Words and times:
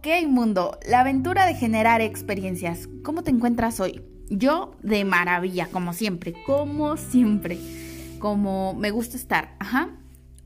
Ok, 0.00 0.26
mundo, 0.28 0.78
la 0.88 1.00
aventura 1.00 1.44
de 1.44 1.54
generar 1.54 2.00
experiencias. 2.00 2.88
¿Cómo 3.02 3.22
te 3.22 3.30
encuentras 3.30 3.80
hoy? 3.80 4.00
Yo 4.30 4.74
de 4.82 5.04
maravilla, 5.04 5.68
como 5.70 5.92
siempre, 5.92 6.32
como 6.46 6.96
siempre, 6.96 7.58
como 8.18 8.72
me 8.72 8.92
gusta 8.92 9.18
estar. 9.18 9.54
Ajá. 9.58 9.90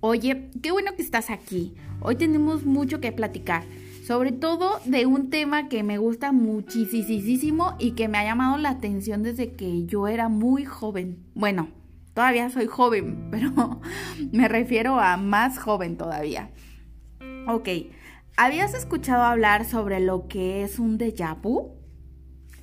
Oye, 0.00 0.50
qué 0.61 0.72
bueno 0.72 0.96
que 0.96 1.03
estás 1.03 1.30
aquí. 1.30 1.77
Hoy 2.00 2.17
tenemos 2.17 2.64
mucho 2.64 3.00
que 3.00 3.12
platicar, 3.12 3.62
sobre 4.04 4.32
todo 4.32 4.80
de 4.86 5.07
un 5.07 5.30
tema 5.30 5.68
que 5.68 5.84
me 5.84 5.98
gusta 5.98 6.32
muchísimo 6.32 7.77
y 7.79 7.93
que 7.93 8.09
me 8.09 8.18
ha 8.18 8.25
llamado 8.25 8.59
la 8.59 8.71
atención 8.71 9.23
desde 9.23 9.52
que 9.52 9.86
yo 9.86 10.09
era 10.09 10.29
muy 10.29 10.64
joven. 10.64 11.18
Bueno, 11.36 11.68
todavía 12.13 12.50
soy 12.50 12.66
joven, 12.66 13.29
pero 13.30 13.80
me 14.32 14.49
refiero 14.49 14.99
a 14.99 15.16
más 15.16 15.61
joven 15.61 15.96
todavía. 15.96 16.50
Ok. 17.46 17.68
¿Habías 18.36 18.74
escuchado 18.74 19.22
hablar 19.22 19.64
sobre 19.64 20.00
lo 20.00 20.26
que 20.26 20.64
es 20.64 20.80
un 20.80 20.98
déjà 20.98 21.40
vu? 21.40 21.76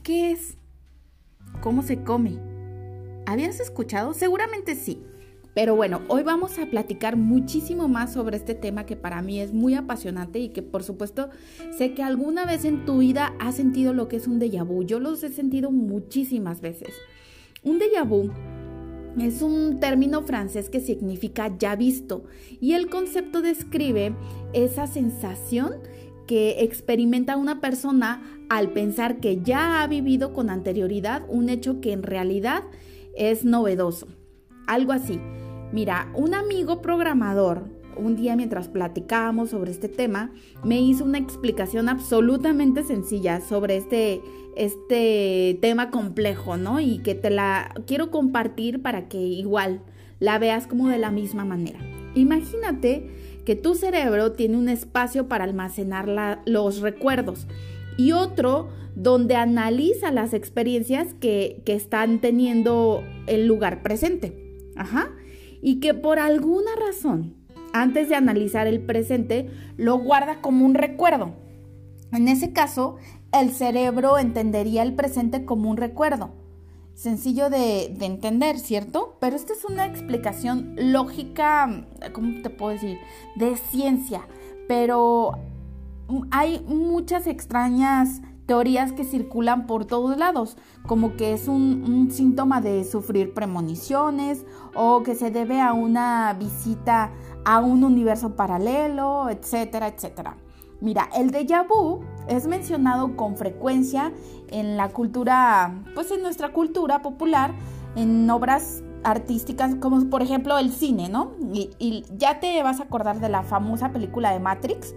¿Qué 0.03 0.31
es? 0.31 0.57
¿Cómo 1.61 1.81
se 1.81 2.03
come? 2.03 2.37
¿Habías 3.25 3.61
escuchado? 3.61 4.13
Seguramente 4.13 4.75
sí. 4.75 5.01
Pero 5.53 5.77
bueno, 5.77 6.01
hoy 6.09 6.23
vamos 6.23 6.59
a 6.59 6.65
platicar 6.65 7.15
muchísimo 7.15 7.87
más 7.87 8.11
sobre 8.11 8.35
este 8.35 8.53
tema 8.53 8.85
que 8.85 8.97
para 8.97 9.21
mí 9.21 9.39
es 9.39 9.53
muy 9.53 9.73
apasionante 9.75 10.39
y 10.39 10.49
que 10.49 10.61
por 10.61 10.83
supuesto 10.83 11.29
sé 11.77 11.93
que 11.93 12.03
alguna 12.03 12.45
vez 12.45 12.65
en 12.65 12.83
tu 12.83 12.97
vida 12.97 13.33
has 13.39 13.55
sentido 13.55 13.93
lo 13.93 14.09
que 14.09 14.17
es 14.17 14.27
un 14.27 14.41
déjà 14.41 14.65
vu. 14.65 14.83
Yo 14.83 14.99
los 14.99 15.23
he 15.23 15.29
sentido 15.29 15.71
muchísimas 15.71 16.59
veces. 16.59 16.93
Un 17.63 17.79
déjà 17.79 18.05
vu 18.05 18.29
es 19.19 19.41
un 19.41 19.79
término 19.79 20.21
francés 20.21 20.69
que 20.69 20.79
significa 20.79 21.55
ya 21.57 21.75
visto 21.75 22.23
y 22.59 22.73
el 22.73 22.89
concepto 22.89 23.41
describe 23.41 24.15
esa 24.53 24.87
sensación 24.87 25.73
que 26.27 26.63
experimenta 26.63 27.35
una 27.35 27.59
persona 27.59 28.23
al 28.49 28.71
pensar 28.71 29.19
que 29.19 29.41
ya 29.41 29.81
ha 29.81 29.87
vivido 29.87 30.33
con 30.33 30.49
anterioridad 30.49 31.23
un 31.27 31.49
hecho 31.49 31.81
que 31.81 31.91
en 31.91 32.03
realidad 32.03 32.63
es 33.15 33.43
novedoso. 33.43 34.07
Algo 34.67 34.93
así. 34.93 35.19
Mira, 35.73 36.11
un 36.15 36.33
amigo 36.33 36.81
programador, 36.81 37.69
un 38.01 38.15
día 38.15 38.35
mientras 38.35 38.67
platicábamos 38.67 39.51
sobre 39.51 39.71
este 39.71 39.87
tema, 39.87 40.31
me 40.63 40.81
hizo 40.81 41.05
una 41.05 41.17
explicación 41.17 41.89
absolutamente 41.89 42.83
sencilla 42.83 43.41
sobre 43.41 43.77
este 43.77 44.21
este 44.55 45.57
tema 45.61 45.91
complejo, 45.91 46.57
¿no? 46.57 46.79
Y 46.79 46.99
que 46.99 47.15
te 47.15 47.29
la 47.29 47.73
quiero 47.87 48.11
compartir 48.11 48.81
para 48.81 49.07
que 49.07 49.17
igual 49.17 49.81
la 50.19 50.39
veas 50.39 50.67
como 50.67 50.89
de 50.89 50.97
la 50.97 51.11
misma 51.11 51.45
manera. 51.45 51.79
Imagínate 52.15 53.09
que 53.45 53.55
tu 53.55 53.75
cerebro 53.75 54.33
tiene 54.33 54.57
un 54.57 54.69
espacio 54.69 55.27
para 55.27 55.45
almacenar 55.45 56.41
los 56.45 56.81
recuerdos 56.81 57.47
y 57.97 58.11
otro 58.11 58.69
donde 58.95 59.35
analiza 59.35 60.11
las 60.11 60.33
experiencias 60.33 61.13
que, 61.13 61.61
que 61.65 61.73
están 61.73 62.19
teniendo 62.19 63.03
el 63.27 63.47
lugar 63.47 63.81
presente. 63.81 64.37
Ajá. 64.75 65.11
Y 65.61 65.79
que 65.79 65.93
por 65.93 66.19
alguna 66.19 66.71
razón, 66.75 67.35
antes 67.73 68.09
de 68.09 68.15
analizar 68.15 68.67
el 68.67 68.81
presente, 68.81 69.49
lo 69.77 69.97
guarda 69.97 70.41
como 70.41 70.65
un 70.65 70.73
recuerdo. 70.73 71.33
En 72.11 72.27
ese 72.27 72.51
caso, 72.51 72.97
el 73.31 73.51
cerebro 73.51 74.17
entendería 74.17 74.83
el 74.83 74.93
presente 74.93 75.45
como 75.45 75.69
un 75.69 75.77
recuerdo. 75.77 76.31
Sencillo 76.93 77.49
de, 77.49 77.85
entender, 78.01 78.59
¿cierto? 78.59 79.17
Pero 79.19 79.35
esta 79.35 79.53
es 79.53 79.63
una 79.65 79.85
explicación 79.85 80.75
lógica, 80.77 81.87
¿cómo 82.13 82.41
te 82.41 82.49
puedo 82.49 82.73
decir? 82.73 82.97
De 83.35 83.55
ciencia. 83.55 84.27
Pero 84.67 85.39
hay 86.29 86.59
muchas 86.67 87.25
extrañas 87.27 88.21
teorías 88.51 88.91
que 88.91 89.05
circulan 89.05 89.65
por 89.65 89.85
todos 89.85 90.17
lados, 90.17 90.57
como 90.85 91.15
que 91.15 91.31
es 91.31 91.47
un, 91.47 92.09
síntoma 92.11 92.59
de 92.59 92.83
sufrir 92.83 93.33
premoniciones 93.33 94.43
o 94.75 95.03
que 95.03 95.15
se 95.15 95.31
debe 95.31 95.61
a 95.61 95.71
una 95.71 96.35
visita 96.37 97.11
a 97.45 97.61
un 97.61 97.85
universo 97.85 98.35
paralelo, 98.35 99.29
etcétera, 99.29 99.87
etcétera. 99.87 100.35
Mira, 100.81 101.07
el 101.15 101.31
déjà 101.31 101.65
vu 101.65 102.01
es 102.27 102.45
mencionado 102.45 103.15
con 103.15 103.37
frecuencia 103.37 104.11
en 104.49 104.75
la 104.75 104.89
cultura, 104.89 105.85
pues 105.95 106.11
en 106.11 106.21
nuestra 106.21 106.51
cultura 106.51 107.01
popular, 107.01 107.53
en 107.95 108.29
obras 108.29 108.83
artísticas 109.05 109.75
como 109.75 110.09
por 110.09 110.23
ejemplo 110.23 110.57
el 110.57 110.73
cine, 110.73 111.07
¿no? 111.07 111.31
Y, 111.53 112.03
ya 112.17 112.41
te 112.41 112.61
vas 112.63 112.81
a 112.81 112.83
acordar 112.83 113.21
de 113.21 113.29
la 113.29 113.43
famosa 113.43 113.93
película 113.93 114.33
de 114.33 114.41
Matrix, 114.41 114.93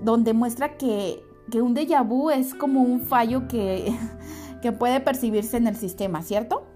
donde 0.00 0.32
muestra 0.32 0.78
que, 0.78 1.22
que 1.50 1.62
un 1.62 1.74
déjà 1.74 2.02
vu 2.02 2.30
es 2.30 2.54
como 2.54 2.82
un 2.82 3.00
fallo 3.00 3.48
que, 3.48 3.96
que 4.62 4.72
puede 4.72 5.00
percibirse 5.00 5.56
en 5.56 5.66
el 5.66 5.76
sistema, 5.76 6.22
¿cierto? 6.22 6.66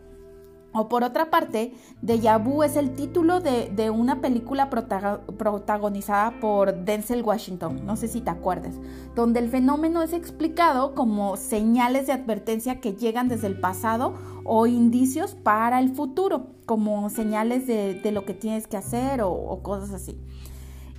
O 0.73 0.89
por 0.89 1.03
otra 1.03 1.31
parte, 1.31 1.73
Deja 2.03 2.37
Vu 2.37 2.63
es 2.63 2.77
el 2.77 2.95
título 2.95 3.41
de, 3.41 3.91
una 3.91 4.21
película 4.21 4.69
protagonizada 4.69 6.39
por 6.41 6.85
Denzel 6.85 7.23
Washington, 7.23 7.87
no 7.87 7.97
sé 7.97 8.07
si 8.07 8.21
te 8.21 8.31
acuerdas, 8.31 8.75
donde 9.15 9.41
el 9.41 9.49
fenómeno 9.49 10.03
es 10.03 10.13
explicado 10.13 10.95
como 10.95 11.39
señales 11.39 12.07
de 12.07 12.13
advertencia 12.13 12.81
que 12.81 12.93
llegan 12.93 13.29
desde 13.29 13.47
el 13.47 13.59
pasado 13.59 14.15
o 14.45 14.67
indicios 14.67 15.35
para 15.35 15.81
el 15.81 15.95
futuro, 15.95 16.49
como 16.67 17.09
señales 17.09 17.67
de, 17.67 18.13
lo 18.13 18.27
que 18.27 18.35
tienes 18.35 18.67
que 18.67 18.77
hacer 18.77 19.23
o, 19.23 19.33
o 19.33 19.63
cosas 19.63 19.95
así. 19.95 20.21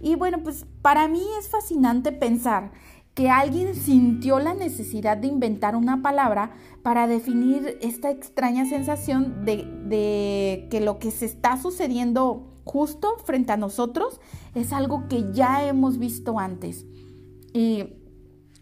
Y 0.02 0.16
bueno, 0.16 0.40
pues 0.44 0.66
para 0.82 1.08
mí 1.08 1.22
es 1.40 1.48
fascinante 1.48 2.12
pensar 2.12 2.72
que 3.14 3.30
alguien 3.30 3.76
sintió 3.76 4.40
la 4.40 4.54
necesidad 4.54 5.18
de 5.18 5.28
inventar 5.28 5.76
una 5.76 6.02
palabra 6.02 6.52
para 6.84 7.08
definir 7.08 7.78
esta 7.82 8.10
extraña 8.10 8.66
sensación 8.66 9.46
de, 9.46 10.68
que 10.70 10.82
lo 10.82 11.00
que 11.00 11.12
se 11.12 11.26
está 11.26 11.58
sucediendo 11.58 12.62
justo 12.64 13.18
frente 13.26 13.52
a 13.52 13.58
nosotros 13.58 14.22
es 14.56 14.72
algo 14.72 15.08
que 15.08 15.34
ya 15.34 15.68
hemos 15.68 15.98
visto 15.98 16.40
antes. 16.40 16.86
Y 17.54 18.00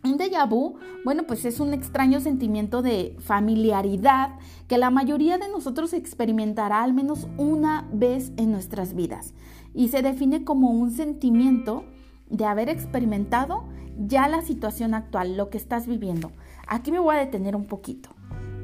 un 0.04 0.18
déjà 0.18 0.48
vu, 0.48 0.76
bueno, 1.04 1.24
pues 1.28 1.44
es 1.46 1.60
un 1.60 1.74
extraño 1.74 2.20
sentimiento 2.22 2.82
de 2.82 3.16
familiaridad 3.20 4.40
que 4.68 4.78
la 4.78 4.90
mayoría 4.90 5.38
de 5.38 5.50
nosotros 5.50 5.94
experimentará 5.94 6.84
al 6.84 6.94
menos 6.94 7.28
una 7.38 7.88
vez 7.92 8.32
en 8.38 8.52
nuestras 8.52 8.94
vidas. 8.94 9.34
Y 9.74 9.90
se 9.90 10.02
define 10.02 10.44
como 10.44 10.72
un 10.72 10.92
sentimiento 10.92 11.84
de 12.30 12.46
haber 12.46 12.70
experimentado 12.70 13.66
ya 13.98 14.28
la 14.28 14.42
situación 14.42 14.94
actual, 14.94 15.38
lo 15.38 15.50
que 15.50 15.58
estás 15.58 15.88
viviendo. 15.88 16.32
Aquí 16.68 16.92
me 16.92 17.00
voy 17.00 17.16
a 17.16 17.20
detener 17.20 17.56
un 17.56 17.66
poquito 17.66 18.10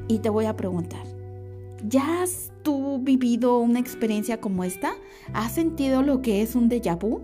y 0.08 0.18
te 0.18 0.28
voy 0.28 0.44
a 0.46 0.56
preguntar, 0.56 1.06
¿ya 1.86 2.22
has 2.22 2.52
tú 2.62 2.98
vivido 3.02 3.58
una 3.58 3.80
experiencia 3.80 4.40
como 4.40 4.64
esta? 4.64 4.94
¿Has 5.32 5.52
sentido 5.52 6.02
lo 6.02 6.22
que 6.22 6.42
es 6.42 6.54
un 6.54 6.68
déjà 6.68 6.98
vu? 6.98 7.22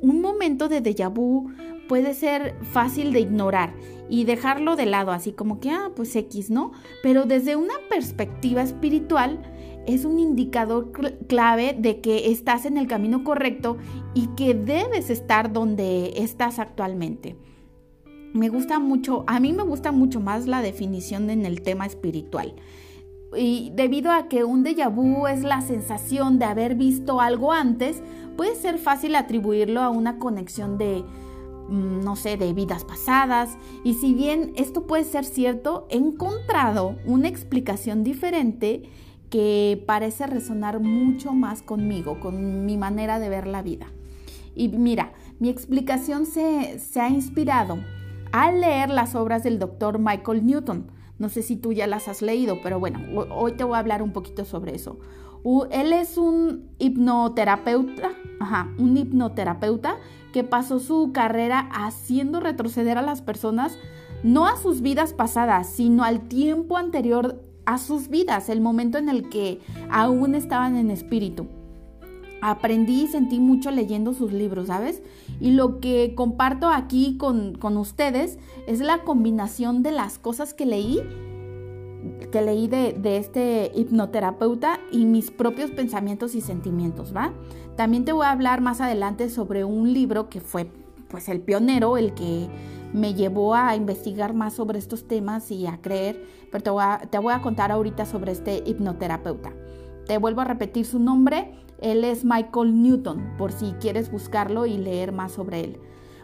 Un 0.00 0.20
momento 0.20 0.68
de 0.68 0.82
déjà 0.82 1.12
vu 1.12 1.50
puede 1.88 2.14
ser 2.14 2.54
fácil 2.62 3.12
de 3.12 3.20
ignorar 3.20 3.74
y 4.08 4.24
dejarlo 4.24 4.76
de 4.76 4.86
lado, 4.86 5.12
así 5.12 5.32
como 5.32 5.60
que, 5.60 5.70
ah, 5.70 5.90
pues 5.94 6.14
X, 6.16 6.50
¿no? 6.50 6.72
Pero 7.02 7.24
desde 7.24 7.56
una 7.56 7.74
perspectiva 7.88 8.62
espiritual, 8.62 9.40
es 9.86 10.04
un 10.04 10.18
indicador 10.18 10.92
clave 11.26 11.76
de 11.78 12.00
que 12.00 12.30
estás 12.30 12.64
en 12.64 12.76
el 12.76 12.86
camino 12.86 13.24
correcto 13.24 13.78
y 14.14 14.28
que 14.28 14.54
debes 14.54 15.10
estar 15.10 15.52
donde 15.52 16.14
estás 16.16 16.58
actualmente. 16.58 17.36
Me 18.32 18.48
gusta 18.48 18.78
mucho, 18.78 19.24
a 19.26 19.40
mí 19.40 19.52
me 19.52 19.64
gusta 19.64 19.90
mucho 19.90 20.20
más 20.20 20.46
la 20.46 20.62
definición 20.62 21.30
en 21.30 21.44
el 21.46 21.62
tema 21.62 21.86
espiritual. 21.86 22.54
Y 23.36 23.72
debido 23.74 24.10
a 24.10 24.28
que 24.28 24.44
un 24.44 24.64
déjà 24.64 24.88
vu 24.88 25.26
es 25.26 25.42
la 25.42 25.60
sensación 25.60 26.38
de 26.38 26.44
haber 26.44 26.74
visto 26.74 27.20
algo 27.20 27.52
antes, 27.52 28.02
puede 28.36 28.54
ser 28.56 28.78
fácil 28.78 29.14
atribuirlo 29.14 29.80
a 29.80 29.88
una 29.88 30.18
conexión 30.18 30.78
de, 30.78 31.04
mm, 31.68 32.00
no 32.04 32.16
sé, 32.16 32.36
de 32.36 32.52
vidas 32.52 32.84
pasadas. 32.84 33.56
Y 33.84 33.94
si 33.94 34.14
bien 34.14 34.52
esto 34.56 34.86
puede 34.86 35.04
ser 35.04 35.24
cierto, 35.24 35.86
he 35.90 35.96
encontrado 35.96 36.96
una 37.04 37.28
explicación 37.28 38.02
diferente 38.02 38.82
que 39.30 39.82
parece 39.86 40.26
resonar 40.26 40.80
mucho 40.80 41.32
más 41.32 41.62
conmigo, 41.62 42.20
con 42.20 42.66
mi 42.66 42.76
manera 42.76 43.18
de 43.18 43.28
ver 43.28 43.46
la 43.46 43.62
vida. 43.62 43.86
Y 44.54 44.68
mira, 44.68 45.12
mi 45.38 45.48
explicación 45.48 46.26
se, 46.26 46.78
ha 47.00 47.08
inspirado 47.08 47.78
al 48.32 48.60
leer 48.60 48.90
las 48.90 49.14
obras 49.14 49.42
del 49.42 49.58
doctor 49.58 49.98
Michael 49.98 50.44
Newton. 50.44 50.90
No 51.18 51.28
sé 51.28 51.42
si 51.42 51.56
tú 51.56 51.72
ya 51.72 51.86
las 51.86 52.08
has 52.08 52.22
leído, 52.22 52.58
pero 52.62 52.80
bueno, 52.80 53.00
hoy 53.34 53.52
te 53.52 53.64
voy 53.64 53.76
a 53.76 53.78
hablar 53.78 54.02
un 54.02 54.12
poquito 54.12 54.44
sobre 54.44 54.74
eso. 54.74 54.98
él 55.70 55.92
es 55.92 56.18
un 56.18 56.68
hipnoterapeuta, 56.78 58.10
ajá, 58.40 58.68
un 58.78 58.96
hipnoterapeuta 58.96 59.96
que 60.32 60.44
pasó 60.44 60.78
su 60.80 61.12
carrera 61.12 61.68
haciendo 61.72 62.40
retroceder 62.40 62.98
a 62.98 63.02
las 63.02 63.22
personas 63.22 63.78
no 64.22 64.46
a 64.46 64.56
sus 64.56 64.82
vidas 64.82 65.12
pasadas, 65.12 65.68
sino 65.68 66.04
al 66.04 66.28
tiempo 66.28 66.76
anterior 66.76 67.40
a 67.72 67.78
sus 67.78 68.08
vidas, 68.08 68.48
el 68.48 68.60
momento 68.60 68.98
en 68.98 69.08
el 69.08 69.28
que 69.28 69.60
aún 69.90 70.34
estaban 70.34 70.76
en 70.76 70.90
espíritu. 70.90 71.46
aprendí 72.42 73.02
y 73.02 73.06
sentí 73.06 73.38
mucho 73.38 73.70
leyendo 73.70 74.14
sus 74.14 74.32
libros, 74.32 74.68
¿sabes? 74.68 75.02
Y 75.40 75.50
lo 75.50 75.78
que 75.78 76.14
comparto 76.14 76.70
aquí 76.70 77.18
con, 77.18 77.58
ustedes 77.76 78.38
es 78.66 78.80
la 78.80 79.02
combinación 79.04 79.82
de 79.82 79.92
las 79.92 80.18
cosas 80.18 80.54
que 80.54 80.64
leí, 80.64 81.02
que 82.32 82.40
leí 82.40 82.66
de, 82.66 82.94
de, 82.94 83.18
este 83.18 83.70
hipnoterapeuta 83.74 84.80
y 84.90 85.04
mis 85.04 85.30
propios 85.30 85.70
pensamientos 85.70 86.34
y 86.34 86.40
sentimientos, 86.40 87.14
¿va? 87.14 87.34
También 87.76 88.06
te 88.06 88.12
voy 88.12 88.24
a 88.24 88.30
hablar 88.30 88.62
más 88.62 88.80
adelante 88.80 89.28
sobre 89.28 89.64
un 89.64 89.92
libro 89.92 90.30
que 90.30 90.40
fue 90.40 90.66
pues 91.10 91.28
el 91.28 91.40
pionero, 91.40 91.98
el 91.98 92.14
que 92.14 92.48
me 92.92 93.14
llevó 93.14 93.54
a 93.54 93.76
investigar 93.76 94.34
más 94.34 94.54
sobre 94.54 94.78
estos 94.78 95.06
temas 95.06 95.50
y 95.50 95.66
a 95.66 95.80
creer, 95.80 96.24
pero 96.50 96.64
te 96.64 97.18
voy 97.18 97.32
a, 97.32 97.36
a 97.36 97.42
contar 97.42 97.72
ahorita 97.72 98.06
sobre 98.06 98.32
este 98.32 98.62
hipnoterapeuta. 98.66 99.52
Te 100.06 100.18
vuelvo 100.18 100.40
a 100.40 100.44
repetir 100.44 100.86
su 100.86 100.98
nombre, 100.98 101.54
él 101.80 102.04
es 102.04 102.24
Michael 102.24 102.82
Newton, 102.82 103.34
por 103.38 103.52
si 103.52 103.72
quieres 103.80 104.10
buscarlo 104.10 104.66
y 104.66 104.76
leer 104.76 105.12
más 105.12 105.32
sobre 105.32 105.60
él. 105.60 105.80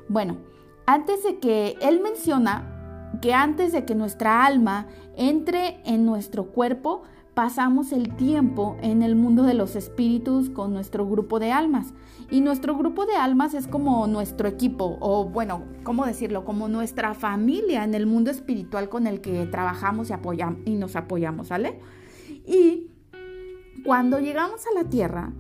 Bueno, 0.09 0.39
antes 0.87 1.23
de 1.25 1.39
que 1.39 1.77
él 1.81 2.01
menciona 2.01 2.73
que 3.21 3.33
antes 3.33 3.73
de 3.73 3.85
que 3.85 3.95
nuestra 3.95 4.45
alma 4.45 4.87
entre 5.17 5.81
en 5.85 6.05
nuestro 6.05 6.47
cuerpo, 6.47 7.03
pasamos 7.37 7.93
el 7.93 8.17
tiempo 8.17 8.79
en 8.81 9.03
el 9.03 9.15
mundo 9.15 9.43
de 9.43 9.53
los 9.53 9.77
espíritus 9.77 10.49
con 10.49 10.73
nuestro 10.73 11.07
grupo 11.07 11.39
de 11.39 11.53
almas. 11.53 11.93
Y 12.31 12.41
nuestro 12.41 12.75
grupo 12.79 13.05
de 13.05 13.15
almas 13.15 13.53
es 13.53 13.69
como 13.69 14.07
nuestro 14.07 14.49
equipo, 14.49 14.97
o 15.01 15.27
bueno, 15.27 15.63
¿cómo 15.83 16.07
decirlo? 16.07 16.47
Como 16.47 16.67
nuestra 16.69 17.13
familia 17.13 17.85
en 17.85 17.95
el 17.95 18.07
mundo 18.07 18.31
espiritual 18.31 18.89
con 18.89 19.07
el 19.07 19.21
que 19.21 19.45
trabajamos 19.45 20.09
y, 20.09 20.15
apoyamos, 20.15 20.61
y 20.65 20.77
nos 20.77 20.97
apoyamos, 20.97 21.49
¿sale? 21.49 21.79
Y 22.47 22.87
cuando 23.85 24.19
llegamos 24.19 24.63
a 24.67 24.83
la 24.83 24.89
tierra, 24.89 25.35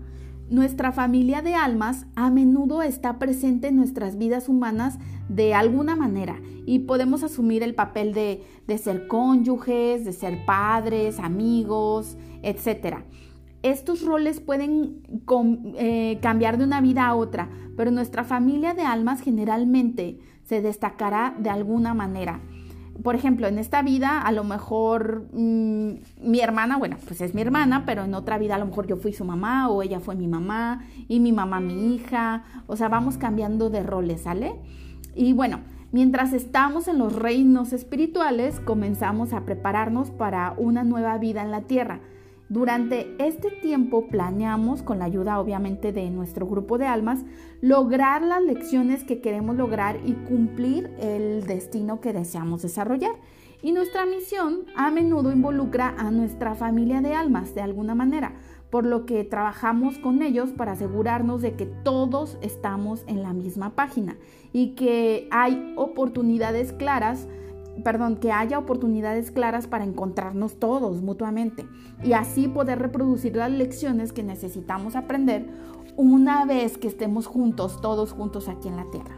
nuestra 0.48 0.92
familia 0.92 1.42
de 1.42 1.54
almas 1.54 2.06
a 2.14 2.30
menudo 2.30 2.82
está 2.82 3.18
presente 3.18 3.68
en 3.68 3.76
nuestras 3.76 4.16
vidas 4.16 4.48
humanas 4.48 4.98
de 5.28 5.54
alguna 5.54 5.96
manera 5.96 6.40
y 6.66 6.80
podemos 6.80 7.22
asumir 7.22 7.62
el 7.62 7.74
papel 7.74 8.12
de, 8.12 8.42
ser 8.78 9.08
cónyuges, 9.08 10.04
de 10.04 10.12
ser 10.12 10.44
padres, 10.44 11.18
amigos, 11.18 12.16
etc. 12.42 12.98
Estos 13.62 14.02
roles 14.04 14.40
pueden 14.40 15.02
eh, 15.76 16.18
cambiar 16.22 16.58
de 16.58 16.64
una 16.64 16.80
vida 16.80 17.06
a 17.06 17.14
otra, 17.14 17.50
pero 17.76 17.90
nuestra 17.90 18.22
familia 18.22 18.74
de 18.74 18.82
almas 18.82 19.20
generalmente 19.20 20.18
se 20.44 20.62
destacará 20.62 21.34
de 21.38 21.50
alguna 21.50 21.92
manera 21.92 22.40
por 23.02 23.14
ejemplo, 23.14 23.46
en 23.46 23.58
esta 23.58 23.82
vida 23.82 24.20
a 24.20 24.32
lo 24.32 24.44
mejor 24.44 25.26
mm, 25.32 25.90
mi 26.22 26.40
hermana, 26.40 26.76
bueno, 26.76 26.96
pues 27.06 27.20
es 27.20 27.34
mi 27.34 27.40
hermana, 27.40 27.84
pero 27.86 28.04
en 28.04 28.14
otra 28.14 28.38
vida 28.38 28.54
a 28.54 28.58
lo 28.58 28.66
mejor 28.66 28.86
yo 28.86 28.96
fui 28.96 29.12
su 29.12 29.24
mamá 29.24 29.68
o 29.68 29.82
ella 29.82 30.00
fue 30.00 30.14
mi 30.14 30.28
mamá 30.28 30.84
y 31.08 31.20
mi 31.20 31.32
mamá 31.32 31.60
mi 31.60 31.94
hija, 31.94 32.44
o 32.66 32.76
sea, 32.76 32.88
vamos 32.88 33.18
cambiando 33.18 33.70
de 33.70 33.82
roles, 33.82 34.22
¿sale? 34.22 34.56
Y 35.14 35.32
bueno, 35.32 35.60
mientras 35.92 36.32
estamos 36.32 36.88
en 36.88 36.98
los 36.98 37.14
reinos 37.14 37.72
espirituales, 37.72 38.60
comenzamos 38.60 39.32
a 39.32 39.44
prepararnos 39.44 40.10
para 40.10 40.54
una 40.56 40.84
nueva 40.84 41.16
vida 41.18 41.42
en 41.42 41.50
la 41.50 41.62
tierra. 41.62 42.00
Durante 42.48 43.16
este 43.18 43.50
tiempo 43.50 44.06
planeamos, 44.06 44.82
con 44.82 45.00
la 45.00 45.06
ayuda 45.06 45.40
obviamente 45.40 45.92
de 45.92 46.10
nuestro 46.10 46.46
grupo 46.46 46.78
de 46.78 46.86
almas, 46.86 47.24
lograr 47.60 48.22
las 48.22 48.40
lecciones 48.40 49.02
que 49.02 49.20
queremos 49.20 49.56
lograr 49.56 49.98
y 50.04 50.12
cumplir 50.12 50.90
el 51.00 51.44
destino 51.44 52.00
que 52.00 52.12
deseamos 52.12 52.62
desarrollar. 52.62 53.16
Y 53.62 53.72
nuestra 53.72 54.06
misión 54.06 54.66
a 54.76 54.92
menudo 54.92 55.32
involucra 55.32 55.94
a 55.98 56.12
nuestra 56.12 56.54
familia 56.54 57.00
de 57.00 57.14
almas 57.14 57.52
de 57.54 57.62
alguna 57.62 57.96
manera, 57.96 58.34
por 58.70 58.86
lo 58.86 59.06
que 59.06 59.24
trabajamos 59.24 59.98
con 59.98 60.22
ellos 60.22 60.50
para 60.52 60.72
asegurarnos 60.72 61.42
de 61.42 61.54
que 61.54 61.66
todos 61.66 62.38
estamos 62.42 63.02
en 63.08 63.24
la 63.24 63.32
misma 63.32 63.74
página 63.74 64.16
y 64.52 64.76
que 64.76 65.26
hay 65.32 65.72
oportunidades 65.76 66.72
claras 66.72 67.26
perdón, 67.84 68.16
que 68.16 68.32
haya 68.32 68.58
oportunidades 68.58 69.30
claras 69.30 69.66
para 69.66 69.84
encontrarnos 69.84 70.58
todos 70.58 71.02
mutuamente 71.02 71.66
y 72.02 72.12
así 72.12 72.48
poder 72.48 72.78
reproducir 72.78 73.36
las 73.36 73.50
lecciones 73.50 74.12
que 74.12 74.22
necesitamos 74.22 74.96
aprender 74.96 75.46
una 75.96 76.44
vez 76.44 76.78
que 76.78 76.88
estemos 76.88 77.26
juntos, 77.26 77.80
todos 77.80 78.12
juntos 78.12 78.48
aquí 78.48 78.68
en 78.68 78.76
la 78.76 78.90
Tierra. 78.90 79.16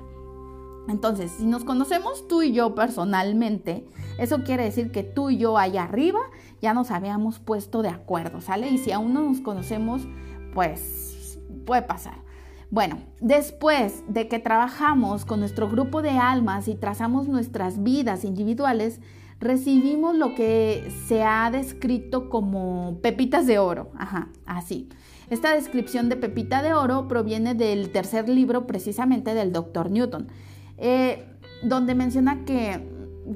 Entonces, 0.89 1.33
si 1.33 1.45
nos 1.45 1.65
conocemos 1.65 2.27
tú 2.29 2.43
y 2.43 2.53
yo 2.53 2.75
personalmente, 2.75 3.87
eso 4.19 4.43
quiere 4.43 4.65
decir 4.65 4.91
que 4.91 5.03
tú 5.03 5.29
y 5.29 5.37
yo 5.37 5.59
allá 5.59 5.83
arriba 5.83 6.21
ya 6.63 6.73
nos 6.73 6.91
habíamos 6.91 7.39
puesto 7.39 7.83
de 7.83 7.91
acuerdo, 7.91 8.41
¿sale? 8.41 8.71
Y 8.71 8.79
si 8.79 8.91
aún 8.93 9.13
no 9.13 9.23
nos 9.23 9.41
conocemos, 9.41 10.09
pues 10.55 11.39
puede 11.67 11.83
pasar. 11.83 12.28
Bueno, 12.71 12.99
después 13.21 14.05
de 14.09 14.29
que 14.29 14.39
trabajamos 14.39 15.25
con 15.25 15.41
nuestro 15.41 15.71
grupo 15.71 16.03
de 16.03 16.11
almas 16.11 16.69
y 16.69 16.75
trazamos 16.75 17.27
nuestras 17.27 17.83
vidas 17.83 18.25
individuales, 18.25 19.01
recibimos 19.41 20.15
lo 20.15 20.35
que 20.35 20.93
se 21.07 21.23
ha 21.23 21.51
descrito 21.51 22.29
como 22.29 22.99
pepitas 23.01 23.47
de 23.47 23.59
oro. 23.59 23.91
Ajá, 23.97 24.29
así. 24.45 24.89
Esta 25.31 25.55
descripción 25.55 26.11
de 26.11 26.17
pepita 26.17 26.63
de 26.63 26.75
oro 26.75 27.09
proviene 27.09 27.55
del 27.55 27.91
tercer 27.91 28.29
libro 28.29 28.67
precisamente 28.67 29.33
del 29.33 29.53
Dr. 29.53 29.91
Newton, 29.91 30.29
eh, 30.77 31.25
donde 31.63 31.95
menciona 31.95 32.45
que, 32.45 32.87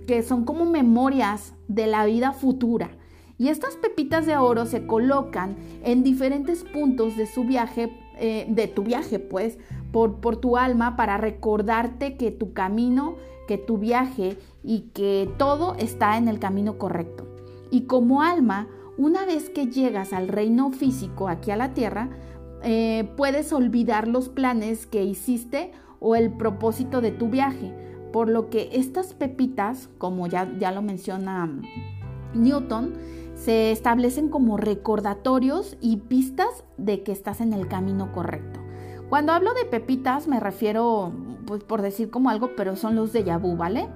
que 0.06 0.22
son 0.22 0.44
como 0.44 0.66
memorias 0.66 1.54
de 1.68 1.86
la 1.86 2.04
vida 2.04 2.32
futura. 2.32 2.90
Y 3.38 3.48
estas 3.48 3.76
pepitas 3.76 4.26
de 4.26 4.36
oro 4.36 4.66
se 4.66 4.86
colocan 4.86 5.56
en 5.84 6.02
diferentes 6.02 6.64
puntos 6.64 7.16
de 7.16 7.26
su 7.26 7.44
viaje 7.44 7.90
eh, 8.24 8.46
de 8.48 8.68
tu 8.68 8.84
viaje, 8.84 9.18
pues, 9.18 9.58
por, 9.90 10.20
por 10.20 10.36
tu 10.36 10.56
alma, 10.56 10.94
para 10.94 11.18
recordarte 11.18 12.16
que 12.16 12.30
tu 12.30 12.52
camino, 12.52 13.16
que 13.48 13.58
tu 13.58 13.78
viaje 13.78 14.38
y 14.62 14.82
que 14.94 15.28
todo 15.38 15.74
está 15.74 16.16
en 16.16 16.28
el 16.28 16.38
camino 16.38 16.78
correcto. 16.78 17.26
Y 17.72 17.82
como 17.86 18.22
alma, 18.22 18.68
una 18.96 19.26
vez 19.26 19.50
que 19.50 19.66
llegas 19.66 20.12
al 20.12 20.28
reino 20.28 20.70
físico, 20.70 21.26
aquí 21.26 21.50
a 21.50 21.56
la 21.56 21.74
tierra, 21.74 22.10
eh, 22.62 23.10
puedes 23.16 23.52
olvidar 23.52 24.06
los 24.06 24.28
planes 24.28 24.86
que 24.86 25.02
hiciste 25.02 25.72
o 25.98 26.14
el 26.14 26.30
propósito 26.30 27.00
de 27.00 27.10
tu 27.10 27.28
viaje. 27.28 27.74
Por 28.12 28.28
lo 28.28 28.50
que 28.50 28.68
estas 28.72 29.14
pepitas, 29.14 29.88
como 29.98 30.28
ya, 30.28 30.48
ya 30.60 30.70
lo 30.70 30.80
menciona 30.80 31.50
Newton, 32.34 32.92
se 33.44 33.72
establecen 33.72 34.28
como 34.28 34.56
recordatorios 34.56 35.76
y 35.80 35.96
pistas 35.96 36.64
de 36.76 37.02
que 37.02 37.10
estás 37.10 37.40
en 37.40 37.52
el 37.52 37.66
camino 37.66 38.12
correcto. 38.12 38.60
Cuando 39.08 39.32
hablo 39.32 39.52
de 39.52 39.64
pepitas 39.64 40.28
me 40.28 40.38
refiero, 40.38 41.12
pues 41.44 41.64
por 41.64 41.82
decir 41.82 42.08
como 42.08 42.30
algo, 42.30 42.50
pero 42.56 42.76
son 42.76 42.94
los 42.94 43.12
de 43.12 43.24
Yabu, 43.24 43.56
¿vale? 43.56 43.88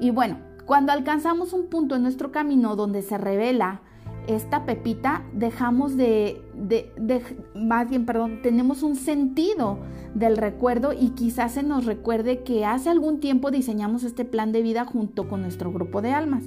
Y 0.00 0.10
bueno, 0.10 0.38
cuando 0.64 0.92
alcanzamos 0.92 1.52
un 1.52 1.66
punto 1.66 1.96
en 1.96 2.02
nuestro 2.02 2.32
camino 2.32 2.74
donde 2.74 3.02
se 3.02 3.18
revela 3.18 3.82
esta 4.26 4.64
pepita, 4.64 5.22
dejamos 5.34 5.96
de, 5.98 6.40
de, 6.54 6.92
de, 6.96 7.22
más 7.54 7.90
bien, 7.90 8.06
perdón, 8.06 8.40
tenemos 8.42 8.82
un 8.82 8.96
sentido 8.96 9.80
del 10.14 10.38
recuerdo 10.38 10.94
y 10.94 11.10
quizás 11.10 11.52
se 11.52 11.62
nos 11.62 11.84
recuerde 11.84 12.42
que 12.42 12.64
hace 12.64 12.88
algún 12.88 13.20
tiempo 13.20 13.50
diseñamos 13.50 14.02
este 14.02 14.24
plan 14.24 14.50
de 14.50 14.62
vida 14.62 14.86
junto 14.86 15.28
con 15.28 15.42
nuestro 15.42 15.72
grupo 15.72 16.00
de 16.00 16.12
almas. 16.12 16.44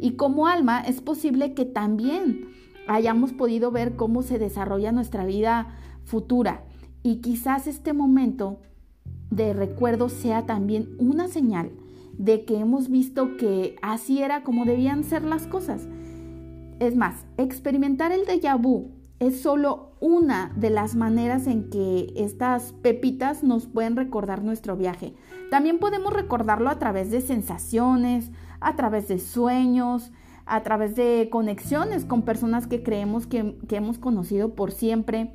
Y 0.00 0.12
como 0.12 0.46
alma 0.46 0.80
es 0.80 1.00
posible 1.00 1.54
que 1.54 1.64
también 1.64 2.48
hayamos 2.86 3.32
podido 3.32 3.70
ver 3.70 3.96
cómo 3.96 4.22
se 4.22 4.38
desarrolla 4.38 4.92
nuestra 4.92 5.24
vida 5.24 5.74
futura. 6.04 6.64
Y 7.02 7.16
quizás 7.16 7.66
este 7.66 7.92
momento 7.92 8.60
de 9.30 9.52
recuerdo 9.52 10.08
sea 10.08 10.46
también 10.46 10.96
una 10.98 11.28
señal 11.28 11.70
de 12.18 12.44
que 12.44 12.58
hemos 12.58 12.88
visto 12.88 13.36
que 13.36 13.76
así 13.82 14.22
era 14.22 14.42
como 14.42 14.64
debían 14.64 15.04
ser 15.04 15.24
las 15.24 15.46
cosas. 15.46 15.86
Es 16.78 16.96
más, 16.96 17.26
experimentar 17.36 18.12
el 18.12 18.26
déjà 18.26 18.60
vu 18.60 18.90
es 19.18 19.40
solo 19.40 19.92
una 20.00 20.52
de 20.56 20.70
las 20.70 20.94
maneras 20.94 21.46
en 21.46 21.70
que 21.70 22.12
estas 22.16 22.72
pepitas 22.82 23.42
nos 23.42 23.66
pueden 23.66 23.96
recordar 23.96 24.42
nuestro 24.42 24.76
viaje. 24.76 25.14
También 25.50 25.78
podemos 25.78 26.12
recordarlo 26.12 26.68
a 26.68 26.78
través 26.78 27.10
de 27.10 27.22
sensaciones, 27.22 28.30
a 28.60 28.76
través 28.76 29.08
de 29.08 29.18
sueños, 29.18 30.12
a 30.46 30.62
través 30.62 30.94
de 30.94 31.28
conexiones 31.30 32.04
con 32.04 32.22
personas 32.22 32.66
que 32.66 32.82
creemos 32.82 33.26
que, 33.26 33.56
hemos 33.70 33.98
conocido 33.98 34.54
por 34.54 34.72
siempre. 34.72 35.32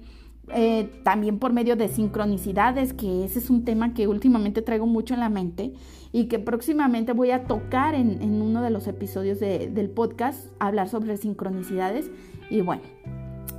Eh, 0.54 1.02
también 1.04 1.40
por 1.40 1.54
medio 1.54 1.78
de 1.78 1.88
sincronicidades, 1.88 2.94
que 2.94 3.24
ese 3.24 3.40
es 3.40 3.50
un 3.50 3.64
tema 3.64 3.94
que 3.94 4.08
últimamente 4.08 4.62
traigo 4.62 4.86
mucho 4.86 5.14
en 5.14 5.22
la 5.22 5.30
mente 5.30 5.74
y 6.12 6.26
que 6.26 6.40
próximamente 6.40 7.14
voy 7.14 7.32
a 7.32 7.46
tocar 7.46 7.96
en, 7.96 8.42
uno 8.42 8.62
de 8.62 8.70
los 8.70 8.88
episodios 8.88 9.40
del 9.40 9.90
podcast, 9.92 10.48
hablar 10.60 10.90
sobre 10.90 11.16
sincronicidades. 11.16 12.12
Y 12.50 12.62
bueno, 12.62 12.82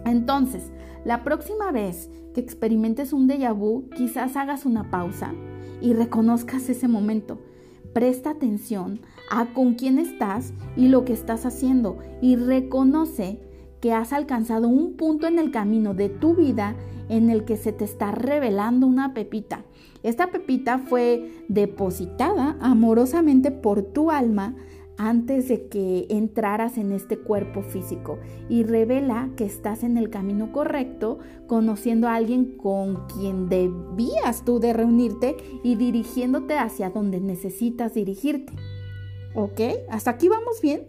entonces, 0.05 0.71
la 1.05 1.25
próxima 1.25 1.71
vez 1.71 2.11
que 2.35 2.41
experimentes 2.41 3.13
un 3.13 3.29
déjà 3.29 3.53
vu, 3.53 3.89
quizás 3.97 4.37
hagas 4.37 4.67
una 4.67 4.91
pausa 4.91 5.33
y 5.81 5.95
reconozcas 5.95 6.69
ese 6.69 6.89
momento. 6.89 7.39
Presta 7.93 8.31
atención 8.31 9.01
a 9.31 9.53
con 9.53 9.75
quién 9.75 9.99
estás 9.99 10.55
y 10.77 10.89
lo 10.89 11.05
que 11.05 11.13
estás 11.13 11.45
haciendo 11.45 11.99
y 12.21 12.37
reconoce 12.37 13.39
que 13.81 13.93
has 13.93 14.13
alcanzado 14.13 14.69
un 14.69 14.95
punto 14.95 15.27
en 15.27 15.39
el 15.39 15.51
camino 15.51 15.93
de 15.93 16.09
tu 16.09 16.35
vida 16.35 16.77
en 17.09 17.29
el 17.29 17.45
que 17.45 17.57
se 17.57 17.73
te 17.73 17.85
está 17.85 18.13
revelando 18.13 18.87
una 18.87 19.13
pepita. 19.13 19.65
Esta 20.03 20.31
pepita 20.31 20.79
fue 20.79 21.45
depositada 21.49 22.57
amorosamente 22.61 23.51
por 23.51 23.83
tu 23.83 24.11
alma 24.11 24.55
antes 25.09 25.49
de 25.49 25.67
que 25.67 26.07
entraras 26.11 26.79
en 26.79 26.93
este 26.93 27.19
cuerpo 27.19 27.63
físico 27.63 28.21
y 28.49 28.63
revela 28.63 29.31
que 29.37 29.45
estás 29.45 29.83
en 29.83 29.99
el 29.99 30.11
camino 30.11 30.53
correcto, 30.53 31.19
conociendo 31.49 32.07
a 32.07 32.15
alguien 32.15 32.57
con 32.57 33.09
quien 33.09 33.49
debías 33.49 34.45
tú 34.45 34.61
de 34.61 34.73
reunirte 34.73 35.37
y 35.65 35.75
dirigiéndote 35.75 36.57
hacia 36.57 36.91
donde 36.91 37.19
necesitas 37.19 37.95
dirigirte. 37.95 38.53
¿Ok? 39.35 39.61
¿Hasta 39.91 40.13
aquí 40.13 40.29
vamos 40.29 40.61
bien? 40.63 40.87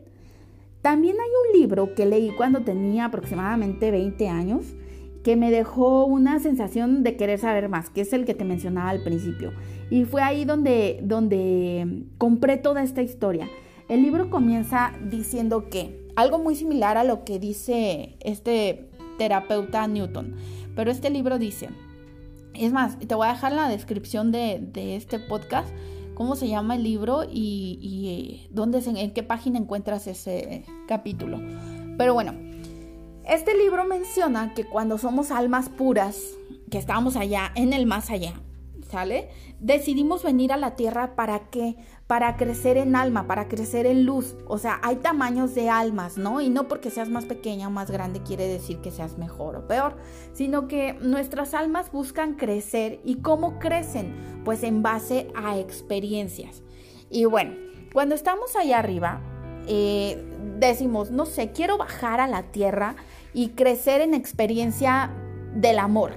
También 0.83 1.15
hay 1.15 1.29
un 1.47 1.59
libro 1.59 1.95
que 1.95 2.05
leí 2.05 2.35
cuando 2.35 2.61
tenía 2.61 3.05
aproximadamente 3.05 3.89
20 3.89 4.27
años 4.27 4.75
que 5.23 5.37
me 5.37 5.49
dejó 5.49 6.05
una 6.05 6.37
sensación 6.39 7.01
de 7.01 7.15
querer 7.15 7.39
saber 7.39 7.69
más, 7.69 7.89
que 7.89 8.01
es 8.01 8.13
el 8.13 8.25
que 8.25 8.35
te 8.35 8.43
mencionaba 8.43 8.89
al 8.89 9.01
principio. 9.01 9.53
Y 9.89 10.03
fue 10.05 10.21
ahí 10.21 10.45
donde, 10.45 10.99
donde 11.01 12.03
compré 12.17 12.57
toda 12.57 12.83
esta 12.83 13.01
historia. 13.01 13.47
El 13.89 14.01
libro 14.01 14.29
comienza 14.29 14.93
diciendo 15.01 15.69
que 15.69 16.07
algo 16.15 16.39
muy 16.39 16.55
similar 16.55 16.97
a 16.97 17.03
lo 17.03 17.25
que 17.25 17.39
dice 17.39 18.17
este 18.21 18.89
terapeuta 19.17 19.87
Newton, 19.87 20.35
pero 20.75 20.89
este 20.89 21.09
libro 21.09 21.37
dice, 21.37 21.69
es 22.53 22.71
más, 22.71 22.97
te 22.99 23.15
voy 23.15 23.27
a 23.27 23.33
dejar 23.33 23.51
la 23.51 23.67
descripción 23.67 24.31
de, 24.31 24.95
este 24.95 25.19
podcast, 25.19 25.69
cómo 26.13 26.35
se 26.35 26.47
llama 26.47 26.75
el 26.75 26.83
libro 26.83 27.23
y, 27.29 28.41
eh, 28.43 28.47
dónde, 28.51 28.79
en 28.85 29.11
qué 29.11 29.23
página 29.23 29.59
encuentras 29.59 30.07
ese 30.07 30.65
capítulo. 30.87 31.39
Pero 31.97 32.13
bueno, 32.13 32.33
este 33.27 33.57
libro 33.57 33.85
menciona 33.85 34.53
que 34.53 34.65
cuando 34.65 34.97
somos 34.97 35.31
almas 35.31 35.69
puras, 35.69 36.19
que 36.69 36.77
estamos 36.77 37.15
allá, 37.15 37.51
en 37.55 37.73
el 37.73 37.85
más 37.85 38.09
allá, 38.09 38.33
¿sale? 38.93 39.29
Decidimos 39.59 40.23
venir 40.23 40.53
a 40.53 40.57
la 40.57 40.75
tierra 40.75 41.15
para 41.15 41.49
qué? 41.49 41.75
para 42.13 42.37
crecer 42.37 42.77
en 42.77 42.95
alma, 42.95 43.25
para 43.25 43.47
crecer 43.47 43.87
en 43.87 44.05
luz. 44.05 44.35
O 44.47 44.59
sea, 44.59 44.79
hay 44.83 44.97
tamaños 44.97 45.55
de 45.55 45.71
almas, 45.71 46.15
¿no? 46.15 46.41
Y 46.41 46.49
no 46.49 46.67
porque 46.67 46.91
seas 46.91 47.09
más 47.09 47.25
pequeña 47.25 47.69
o 47.69 47.71
más 47.71 47.89
grande 47.89 48.21
quiere 48.21 48.47
decir 48.47 48.81
que 48.81 48.91
seas 48.91 49.17
mejor 49.17 49.55
o 49.55 49.67
peor, 49.67 49.95
sino 50.33 50.67
que 50.67 50.93
nuestras 51.01 51.55
almas 51.55 51.91
buscan 51.91 52.35
crecer. 52.35 52.99
¿Y 53.03 53.15
cómo 53.15 53.57
crecen? 53.57 54.41
Pues 54.45 54.61
en 54.61 54.83
base 54.83 55.31
a 55.33 55.57
experiencias. 55.57 56.61
Y 57.09 57.25
bueno, 57.25 57.55
cuando 57.93 58.13
estamos 58.13 58.55
allá 58.55 58.77
arriba, 58.77 59.19
eh, 59.67 60.23
decimos, 60.59 61.09
no 61.09 61.25
sé, 61.25 61.51
quiero 61.51 61.79
bajar 61.79 62.19
a 62.19 62.27
la 62.27 62.43
tierra 62.51 62.95
y 63.33 63.49
crecer 63.49 64.01
en 64.01 64.13
experiencia 64.13 65.09
del 65.55 65.79
amor, 65.79 66.11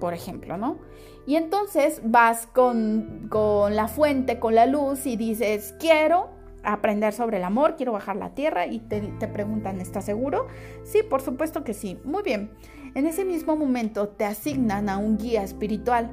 por 0.00 0.14
ejemplo, 0.14 0.56
¿no? 0.56 0.87
Y 1.28 1.36
entonces 1.36 2.00
vas 2.02 2.46
con, 2.46 3.28
la 3.70 3.86
fuente, 3.86 4.38
con 4.38 4.54
la 4.54 4.64
luz 4.64 5.04
y 5.04 5.16
dices, 5.16 5.74
quiero 5.78 6.30
aprender 6.64 7.12
sobre 7.12 7.36
el 7.36 7.44
amor, 7.44 7.76
quiero 7.76 7.92
bajar 7.92 8.16
la 8.16 8.34
tierra 8.34 8.66
y 8.66 8.78
te, 8.78 9.02
te, 9.02 9.28
preguntan, 9.28 9.78
¿estás 9.78 10.06
seguro? 10.06 10.46
Sí, 10.84 11.00
por 11.02 11.20
supuesto 11.20 11.64
que 11.64 11.74
sí. 11.74 11.98
Muy 12.02 12.22
bien. 12.22 12.50
En 12.94 13.06
ese 13.06 13.26
mismo 13.26 13.56
momento 13.56 14.08
te 14.08 14.24
asignan 14.24 14.88
a 14.88 14.96
un 14.96 15.18
guía 15.18 15.42
espiritual. 15.42 16.12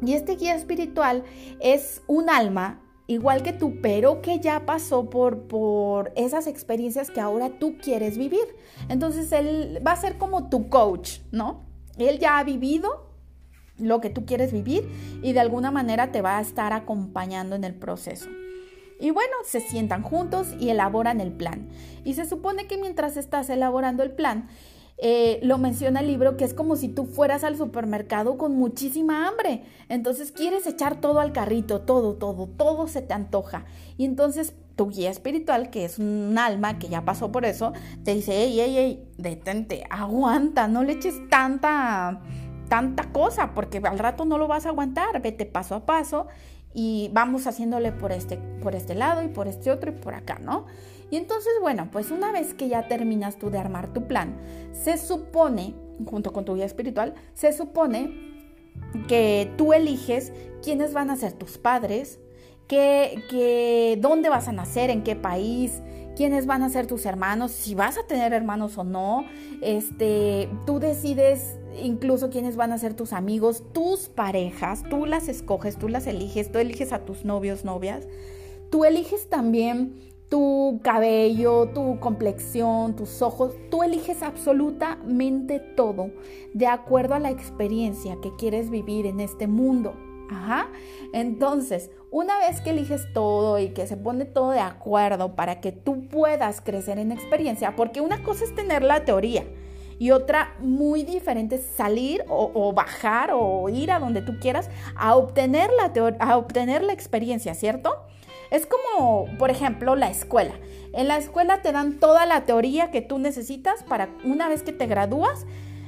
Y 0.00 0.14
este 0.14 0.36
guía 0.36 0.54
espiritual 0.54 1.22
es 1.60 2.02
un 2.06 2.30
alma 2.30 2.80
igual 3.08 3.42
que 3.42 3.52
tú, 3.52 3.74
pero 3.82 4.22
que 4.22 4.40
ya 4.40 4.64
pasó 4.64 5.10
por, 5.10 5.48
por 5.48 6.14
esas 6.16 6.46
experiencias 6.46 7.10
que 7.10 7.20
ahora 7.20 7.58
tú 7.58 7.76
quieres 7.76 8.16
vivir. 8.16 8.56
Entonces 8.88 9.32
él 9.32 9.82
va 9.86 9.92
a 9.92 9.96
ser 9.96 10.16
como 10.16 10.48
tu 10.48 10.70
coach, 10.70 11.18
¿no? 11.30 11.66
Él 11.98 12.18
ya 12.18 12.38
ha 12.38 12.44
vivido 12.44 13.09
lo 13.80 14.00
que 14.00 14.10
tú 14.10 14.24
quieres 14.24 14.52
vivir 14.52 14.88
y 15.22 15.32
de 15.32 15.40
alguna 15.40 15.70
manera 15.70 16.12
te 16.12 16.22
va 16.22 16.38
a 16.38 16.40
estar 16.40 16.72
acompañando 16.72 17.56
en 17.56 17.64
el 17.64 17.74
proceso. 17.74 18.28
Y 19.00 19.10
bueno, 19.10 19.32
se 19.44 19.60
sientan 19.60 20.02
juntos 20.02 20.48
y 20.58 20.68
elaboran 20.68 21.20
el 21.20 21.32
plan. 21.32 21.68
Y 22.04 22.14
se 22.14 22.26
supone 22.26 22.66
que 22.66 22.76
mientras 22.76 23.16
estás 23.16 23.48
elaborando 23.48 24.02
el 24.02 24.12
plan, 24.12 24.48
eh, 25.02 25.40
lo 25.42 25.56
menciona 25.56 26.00
el 26.00 26.08
libro 26.08 26.36
que 26.36 26.44
es 26.44 26.52
como 26.52 26.76
si 26.76 26.88
tú 26.88 27.06
fueras 27.06 27.42
al 27.42 27.56
supermercado 27.56 28.36
con 28.36 28.54
muchísima 28.54 29.26
hambre. 29.26 29.62
Entonces 29.88 30.30
quieres 30.30 30.66
echar 30.66 31.00
todo 31.00 31.20
al 31.20 31.32
carrito, 31.32 31.80
todo, 31.80 32.14
todo, 32.16 32.46
todo 32.46 32.86
se 32.86 33.00
te 33.00 33.14
antoja. 33.14 33.64
Y 33.96 34.04
entonces 34.04 34.54
tu 34.76 34.90
guía 34.90 35.10
espiritual, 35.10 35.70
que 35.70 35.86
es 35.86 35.98
un 35.98 36.36
alma 36.38 36.78
que 36.78 36.90
ya 36.90 37.04
pasó 37.06 37.32
por 37.32 37.46
eso, 37.46 37.72
te 38.04 38.14
dice, 38.14 38.32
hey, 38.34 38.56
hey, 38.56 38.74
hey, 38.76 39.08
detente, 39.16 39.84
aguanta, 39.88 40.68
no 40.68 40.82
le 40.82 40.92
eches 40.92 41.14
tanta 41.30 42.20
tanta 42.70 43.12
cosa, 43.12 43.52
porque 43.52 43.82
al 43.84 43.98
rato 43.98 44.24
no 44.24 44.38
lo 44.38 44.46
vas 44.46 44.64
a 44.64 44.68
aguantar, 44.68 45.20
vete 45.20 45.44
paso 45.44 45.74
a 45.74 45.84
paso 45.84 46.28
y 46.72 47.10
vamos 47.12 47.48
haciéndole 47.48 47.90
por 47.90 48.12
este, 48.12 48.38
por 48.62 48.76
este 48.76 48.94
lado 48.94 49.24
y 49.24 49.28
por 49.28 49.48
este 49.48 49.72
otro 49.72 49.90
y 49.90 49.94
por 49.94 50.14
acá, 50.14 50.38
¿no? 50.38 50.66
Y 51.10 51.16
entonces, 51.16 51.52
bueno, 51.60 51.88
pues 51.90 52.12
una 52.12 52.30
vez 52.30 52.54
que 52.54 52.68
ya 52.68 52.86
terminas 52.86 53.38
tú 53.38 53.50
de 53.50 53.58
armar 53.58 53.92
tu 53.92 54.06
plan, 54.06 54.36
se 54.72 54.96
supone, 54.98 55.74
junto 56.06 56.32
con 56.32 56.44
tu 56.44 56.54
guía 56.54 56.64
espiritual, 56.64 57.14
se 57.34 57.52
supone 57.52 58.14
que 59.08 59.52
tú 59.58 59.72
eliges 59.72 60.32
quiénes 60.62 60.94
van 60.94 61.10
a 61.10 61.16
ser 61.16 61.32
tus 61.32 61.58
padres, 61.58 62.20
que, 62.70 63.24
que, 63.28 63.98
dónde 64.00 64.28
vas 64.28 64.46
a 64.46 64.52
nacer, 64.52 64.90
en 64.90 65.02
qué 65.02 65.16
país, 65.16 65.82
quiénes 66.14 66.46
van 66.46 66.62
a 66.62 66.68
ser 66.68 66.86
tus 66.86 67.04
hermanos, 67.04 67.50
si 67.50 67.74
vas 67.74 67.98
a 67.98 68.06
tener 68.06 68.32
hermanos 68.32 68.78
o 68.78 68.84
no. 68.84 69.24
Este, 69.60 70.48
tú 70.66 70.78
decides 70.78 71.58
incluso 71.82 72.30
quiénes 72.30 72.54
van 72.54 72.70
a 72.70 72.78
ser 72.78 72.94
tus 72.94 73.12
amigos, 73.12 73.64
tus 73.72 74.08
parejas, 74.08 74.84
tú 74.88 75.04
las 75.04 75.28
escoges, 75.28 75.78
tú 75.78 75.88
las 75.88 76.06
eliges, 76.06 76.52
tú 76.52 76.60
eliges 76.60 76.92
a 76.92 77.04
tus 77.04 77.24
novios, 77.24 77.64
novias. 77.64 78.06
Tú 78.70 78.84
eliges 78.84 79.28
también 79.28 79.96
tu 80.28 80.78
cabello, 80.84 81.70
tu 81.74 81.98
complexión, 81.98 82.94
tus 82.94 83.20
ojos, 83.20 83.56
tú 83.68 83.82
eliges 83.82 84.22
absolutamente 84.22 85.58
todo 85.58 86.12
de 86.54 86.68
acuerdo 86.68 87.14
a 87.14 87.18
la 87.18 87.30
experiencia 87.30 88.16
que 88.22 88.30
quieres 88.36 88.70
vivir 88.70 89.06
en 89.06 89.18
este 89.18 89.48
mundo. 89.48 89.92
Ajá. 90.30 90.68
Entonces, 91.12 91.90
una 92.10 92.38
vez 92.38 92.60
que 92.60 92.70
eliges 92.70 93.12
todo 93.12 93.58
y 93.58 93.70
que 93.70 93.86
se 93.86 93.96
pone 93.96 94.24
todo 94.24 94.52
de 94.52 94.60
acuerdo 94.60 95.34
para 95.34 95.60
que 95.60 95.72
tú 95.72 96.08
puedas 96.08 96.60
crecer 96.60 96.98
en 96.98 97.12
experiencia, 97.12 97.74
porque 97.74 98.00
una 98.00 98.22
cosa 98.22 98.44
es 98.44 98.54
tener 98.54 98.82
la 98.82 99.04
teoría 99.04 99.44
y 99.98 100.12
otra 100.12 100.54
muy 100.60 101.02
diferente 101.02 101.56
es 101.56 101.66
salir 101.76 102.24
o, 102.28 102.72
bajar 102.72 103.32
o 103.34 103.68
ir 103.68 103.92
a 103.92 103.98
donde 103.98 104.22
tú 104.22 104.38
quieras 104.40 104.70
a 104.96 105.14
obtener 105.14 105.70
la, 105.70 106.16
a 106.20 106.38
obtener 106.38 106.82
la 106.82 106.94
experiencia, 106.94 107.54
¿cierto? 107.54 107.94
Es 108.50 108.66
como, 108.66 109.26
por 109.38 109.50
ejemplo, 109.50 109.96
la 109.96 110.10
escuela. 110.10 110.54
En 110.94 111.06
la 111.06 111.18
escuela 111.18 111.60
te 111.60 111.70
dan 111.70 112.00
toda 112.00 112.24
la 112.24 112.46
teoría 112.46 112.90
que 112.90 113.02
tú 113.02 113.18
necesitas 113.18 113.84
para 113.84 114.08
una 114.24 114.48
vez 114.48 114.62
que 114.62 114.72
te 114.72 114.86
gradúas, 114.86 115.44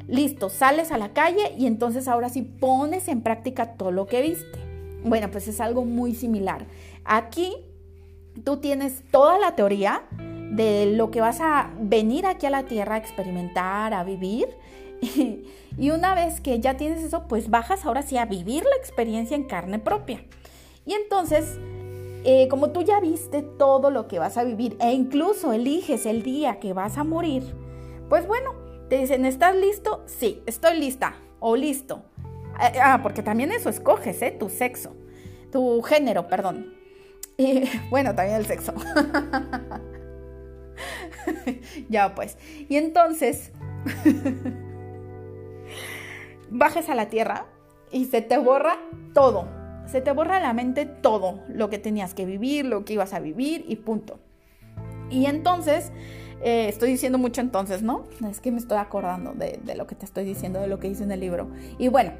listo, 0.08 0.48
sales 0.48 0.92
a 0.92 0.98
la 0.98 1.12
calle 1.12 1.54
y 1.58 1.66
entonces 1.66 2.08
ahora 2.08 2.28
sí 2.28 2.42
pones 2.42 3.08
en 3.08 3.22
práctica 3.22 3.74
todo 3.74 3.90
lo 3.90 4.06
que 4.06 4.22
viste. 4.22 4.58
Bueno, 5.04 5.30
pues 5.30 5.48
es 5.48 5.60
algo 5.60 5.84
muy 5.84 6.14
similar. 6.14 6.66
Aquí 7.04 7.56
tú 8.44 8.58
tienes 8.58 9.02
toda 9.10 9.38
la 9.38 9.56
teoría, 9.56 10.02
de 10.52 10.84
lo 10.84 11.10
que 11.10 11.22
vas 11.22 11.40
a 11.40 11.70
venir 11.80 12.26
aquí 12.26 12.44
a 12.44 12.50
la 12.50 12.64
tierra 12.64 12.96
a 12.96 12.98
experimentar, 12.98 13.94
a 13.94 14.04
vivir. 14.04 14.48
Y, 15.78 15.88
una 15.88 16.14
vez 16.14 16.42
que 16.42 16.60
ya 16.60 16.76
tienes 16.76 17.02
eso, 17.02 17.26
pues 17.28 17.48
bajas 17.48 17.86
ahora 17.86 18.02
sí 18.02 18.18
a 18.18 18.26
vivir 18.26 18.62
la 18.62 18.76
experiencia 18.76 19.34
en 19.34 19.44
carne 19.44 19.78
propia. 19.78 20.22
Y 20.84 20.92
entonces, 20.92 21.58
eh, 22.24 22.46
como 22.48 22.72
tú 22.72 22.82
ya 22.82 23.00
viste 23.00 23.40
todo 23.40 23.90
lo 23.90 24.06
que 24.06 24.18
vas 24.18 24.36
a 24.36 24.44
vivir 24.44 24.76
e 24.80 24.92
incluso 24.92 25.54
eliges 25.54 26.04
el 26.04 26.22
día 26.22 26.60
que 26.60 26.74
vas 26.74 26.98
a 26.98 27.04
morir, 27.04 27.42
pues 28.10 28.28
bueno, 28.28 28.50
te 28.92 28.98
dicen, 28.98 29.24
¿estás 29.24 29.56
listo? 29.56 30.02
Sí, 30.04 30.42
estoy 30.44 30.78
lista 30.78 31.14
o 31.40 31.56
listo. 31.56 32.02
Eh, 32.60 32.78
ah, 32.78 33.00
porque 33.02 33.22
también 33.22 33.50
eso 33.50 33.70
escoges, 33.70 34.20
¿eh? 34.20 34.36
Tu 34.38 34.50
sexo, 34.50 34.94
tu 35.50 35.80
género, 35.80 36.28
perdón. 36.28 36.74
Y 37.38 37.62
bueno, 37.88 38.14
también 38.14 38.36
el 38.36 38.44
sexo. 38.44 38.74
ya 41.88 42.14
pues. 42.14 42.36
Y 42.68 42.76
entonces, 42.76 43.52
bajes 46.50 46.90
a 46.90 46.94
la 46.94 47.08
tierra 47.08 47.46
y 47.92 48.04
se 48.04 48.20
te 48.20 48.36
borra 48.36 48.76
todo. 49.14 49.48
Se 49.86 50.02
te 50.02 50.12
borra 50.12 50.38
la 50.38 50.52
mente 50.52 50.84
todo 50.84 51.40
lo 51.48 51.70
que 51.70 51.78
tenías 51.78 52.12
que 52.12 52.26
vivir, 52.26 52.66
lo 52.66 52.84
que 52.84 52.92
ibas 52.92 53.14
a 53.14 53.20
vivir 53.20 53.64
y 53.66 53.76
punto. 53.76 54.20
Y 55.08 55.24
entonces, 55.24 55.92
eh, 56.42 56.68
estoy 56.68 56.90
diciendo 56.90 57.18
mucho 57.18 57.40
entonces, 57.40 57.82
¿no? 57.82 58.04
Es 58.28 58.40
que 58.40 58.50
me 58.50 58.58
estoy 58.58 58.78
acordando 58.78 59.32
de, 59.32 59.60
lo 59.76 59.86
que 59.86 59.94
te 59.94 60.04
estoy 60.04 60.24
diciendo, 60.24 60.60
de 60.60 60.66
lo 60.66 60.80
que 60.80 60.88
hice 60.88 61.04
en 61.04 61.12
el 61.12 61.20
libro. 61.20 61.48
Y 61.78 61.88
bueno, 61.88 62.12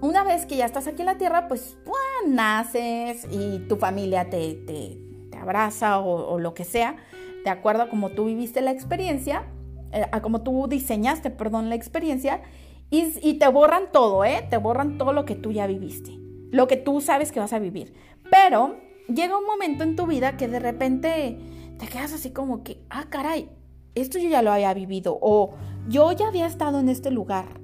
una 0.00 0.22
vez 0.22 0.46
que 0.46 0.56
ya 0.56 0.64
estás 0.64 0.86
aquí 0.86 1.02
en 1.02 1.06
la 1.06 1.18
tierra, 1.18 1.48
pues 1.48 1.76
naces 2.28 3.26
y 3.30 3.58
tu 3.68 3.76
familia 3.76 4.30
te, 4.30 4.54
te, 4.54 5.00
abraza 5.36 5.98
o, 5.98 6.38
lo 6.38 6.54
que 6.54 6.64
sea 6.64 6.96
de 7.44 7.50
acuerdo 7.50 7.82
a 7.82 7.88
cómo 7.90 8.10
tú 8.10 8.26
viviste 8.26 8.62
la 8.62 8.70
experiencia, 8.70 9.44
eh, 9.92 10.06
a 10.10 10.22
cómo 10.22 10.42
tú 10.42 10.66
diseñaste, 10.68 11.30
perdón, 11.30 11.68
la 11.68 11.74
experiencia, 11.74 12.42
Y, 12.90 13.34
te 13.38 13.48
borran 13.48 13.90
todo, 13.92 14.24
¿eh? 14.24 14.46
Te 14.50 14.56
borran 14.56 14.98
todo 14.98 15.12
lo 15.12 15.24
que 15.24 15.34
tú 15.34 15.50
ya 15.50 15.66
viviste, 15.66 16.12
lo 16.52 16.68
que 16.68 16.76
tú 16.76 17.00
sabes 17.00 17.32
que 17.32 17.40
vas 17.40 17.52
a 17.52 17.58
vivir. 17.58 17.92
Pero 18.30 18.76
llega 19.08 19.36
un 19.36 19.46
momento 19.46 19.82
en 19.82 19.96
tu 19.96 20.06
vida 20.06 20.36
que 20.36 20.46
de 20.46 20.60
repente 20.60 21.38
te 21.78 21.86
quedas 21.88 22.12
así 22.12 22.30
como 22.30 22.62
que, 22.62 22.78
ah, 22.88 23.06
caray, 23.10 23.50
esto 23.94 24.18
yo 24.18 24.28
ya 24.28 24.42
lo 24.42 24.52
había 24.52 24.74
vivido 24.74 25.18
o 25.20 25.54
yo 25.88 26.10
ya 26.12 26.28
había 26.28 26.46
estado 26.46 26.80
en 26.80 26.88
este 26.88 27.10
lugar. 27.10 27.60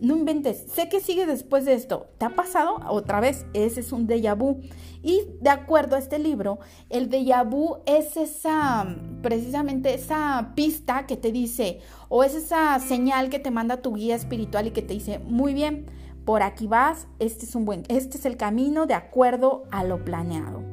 No 0.00 0.16
inventes, 0.16 0.66
sé 0.74 0.88
que 0.88 1.00
sigue 1.00 1.26
después 1.26 1.64
de 1.64 1.74
esto. 1.74 2.08
¿Te 2.18 2.24
ha 2.24 2.34
pasado? 2.34 2.80
Otra 2.88 3.20
vez, 3.20 3.46
ese 3.54 3.78
es 3.80 3.92
un 3.92 4.08
déjà 4.08 4.36
vu. 4.36 4.60
Y 5.00 5.22
de 5.40 5.50
acuerdo 5.50 5.94
a 5.94 6.00
este 6.00 6.18
libro, 6.18 6.58
el 6.90 7.08
déjà 7.08 7.48
vu 7.48 7.76
es 7.86 8.16
esa, 8.16 8.96
precisamente 9.22 9.94
esa 9.94 10.54
pista 10.56 11.06
que 11.06 11.16
te 11.16 11.30
dice, 11.30 11.78
o 12.08 12.24
es 12.24 12.34
esa 12.34 12.80
señal 12.80 13.30
que 13.30 13.38
te 13.38 13.52
manda 13.52 13.80
tu 13.80 13.94
guía 13.94 14.16
espiritual 14.16 14.66
y 14.66 14.70
que 14.72 14.82
te 14.82 14.94
dice, 14.94 15.20
muy 15.20 15.54
bien, 15.54 15.86
por 16.24 16.42
aquí 16.42 16.66
vas, 16.66 17.06
este 17.20 17.46
es 17.46 17.54
un 17.54 17.64
buen, 17.64 17.84
este 17.88 18.18
es 18.18 18.24
el 18.26 18.36
camino 18.36 18.86
de 18.86 18.94
acuerdo 18.94 19.64
a 19.70 19.84
lo 19.84 20.04
planeado. 20.04 20.64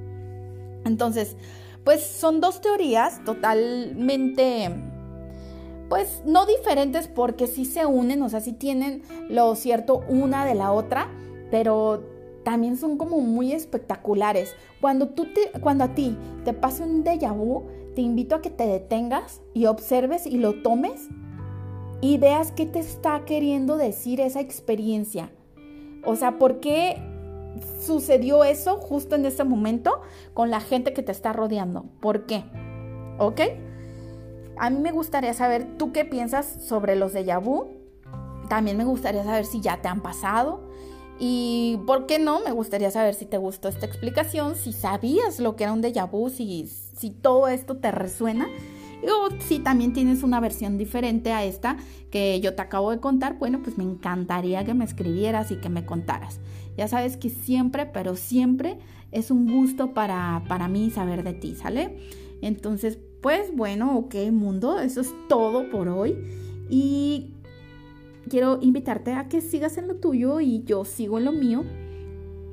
Entonces, 0.85 1.37
pues 1.83 2.03
son 2.03 2.41
dos 2.41 2.61
teorías 2.61 3.23
totalmente 3.25 4.69
pues 5.89 6.21
no 6.25 6.45
diferentes 6.45 7.07
porque 7.07 7.47
sí 7.47 7.65
se 7.65 7.85
unen, 7.85 8.21
o 8.21 8.29
sea, 8.29 8.39
sí 8.39 8.53
tienen 8.53 9.01
lo 9.27 9.55
cierto 9.55 10.03
una 10.07 10.45
de 10.45 10.55
la 10.55 10.71
otra, 10.71 11.09
pero 11.51 12.03
también 12.43 12.77
son 12.77 12.97
como 12.97 13.19
muy 13.19 13.51
espectaculares. 13.51 14.55
Cuando, 14.79 15.09
tú 15.09 15.25
te, 15.33 15.59
cuando 15.59 15.83
a 15.83 15.95
ti 15.95 16.15
te 16.45 16.53
pasa 16.53 16.85
un 16.85 17.03
déjà 17.03 17.33
vu, 17.35 17.63
te 17.95 18.01
invito 18.01 18.35
a 18.35 18.41
que 18.41 18.49
te 18.49 18.65
detengas 18.65 19.41
y 19.53 19.65
observes 19.65 20.25
y 20.25 20.37
lo 20.37 20.61
tomes 20.61 21.09
y 22.01 22.17
veas 22.17 22.51
qué 22.51 22.65
te 22.65 22.79
está 22.79 23.25
queriendo 23.25 23.75
decir 23.75 24.21
esa 24.21 24.39
experiencia. 24.39 25.31
O 26.05 26.15
sea, 26.15 26.37
¿por 26.37 26.59
qué 26.59 26.97
sucedió 27.81 28.43
eso 28.43 28.77
justo 28.77 29.15
en 29.15 29.25
ese 29.25 29.43
momento 29.43 30.01
con 30.33 30.49
la 30.49 30.61
gente 30.61 30.93
que 30.93 31.03
te 31.03 31.11
está 31.11 31.33
rodeando? 31.33 31.85
¿Por 31.99 32.25
qué? 32.25 32.43
¿Ok? 33.17 33.41
A 34.59 34.69
mí 34.69 34.79
me 34.79 34.91
gustaría 34.91 35.33
saber 35.33 35.77
tú 35.77 35.93
qué 35.93 36.03
piensas 36.03 36.45
sobre 36.67 36.97
los 36.97 37.13
de 37.13 37.23
vu. 37.37 37.67
También 38.49 38.75
me 38.75 38.83
gustaría 38.83 39.23
saber 39.23 39.45
si 39.45 39.61
ya 39.61 39.81
te 39.81 39.87
han 39.87 40.01
pasado. 40.01 40.69
Y 41.17 41.79
por 41.87 42.05
qué 42.05 42.19
no, 42.19 42.41
me 42.41 42.51
gustaría 42.51 42.91
saber 42.91 43.13
si 43.13 43.25
te 43.25 43.37
gustó 43.37 43.69
esta 43.69 43.85
explicación, 43.85 44.55
si 44.55 44.73
sabías 44.73 45.39
lo 45.39 45.55
que 45.55 45.63
era 45.63 45.73
un 45.73 45.81
déjà 45.81 46.09
vu, 46.09 46.29
si, 46.29 46.67
si 46.67 47.09
todo 47.09 47.47
esto 47.47 47.77
te 47.77 47.91
resuena. 47.91 48.47
O 49.03 49.29
si 49.39 49.59
también 49.59 49.93
tienes 49.93 50.23
una 50.23 50.41
versión 50.41 50.77
diferente 50.77 51.31
a 51.31 51.45
esta 51.45 51.77
que 52.11 52.41
yo 52.41 52.53
te 52.55 52.61
acabo 52.61 52.91
de 52.91 52.99
contar, 52.99 53.37
bueno, 53.39 53.61
pues 53.63 53.77
me 53.77 53.85
encantaría 53.85 54.65
que 54.65 54.73
me 54.73 54.83
escribieras 54.83 55.51
y 55.51 55.55
que 55.55 55.69
me 55.69 55.85
contaras. 55.85 56.41
Ya 56.75 56.89
sabes 56.89 57.15
que 57.15 57.29
siempre, 57.29 57.85
pero 57.85 58.17
siempre 58.17 58.77
es 59.13 59.31
un 59.31 59.49
gusto 59.49 59.93
para, 59.93 60.43
para 60.49 60.67
mí 60.67 60.89
saber 60.89 61.23
de 61.23 61.33
ti, 61.33 61.55
¿sale? 61.55 61.97
Entonces, 62.41 62.99
pues 63.21 63.55
bueno, 63.55 63.97
ok 63.97 64.15
mundo, 64.31 64.79
eso 64.79 65.01
es 65.01 65.13
todo 65.27 65.69
por 65.69 65.89
hoy. 65.89 66.17
Y 66.69 67.33
quiero 68.29 68.59
invitarte 68.61 69.13
a 69.13 69.27
que 69.27 69.41
sigas 69.41 69.77
en 69.77 69.87
lo 69.87 69.95
tuyo 69.95 70.39
y 70.39 70.63
yo 70.63 70.85
sigo 70.85 71.17
en 71.17 71.25
lo 71.25 71.31
mío. 71.31 71.63